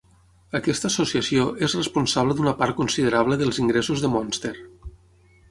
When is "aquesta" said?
0.59-0.89